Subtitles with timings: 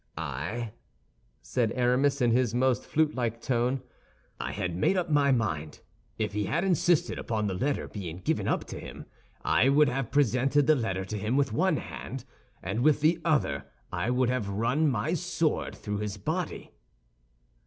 [0.17, 0.71] "I,"
[1.43, 3.83] said Aramis, in his most flutelike tone,
[4.39, 5.81] "I had made up my mind.
[6.17, 9.05] If he had insisted upon the letter being given up to him,
[9.45, 12.25] I would have presented the letter to him with one hand,
[12.63, 16.71] and with the other I would have run my sword through his body."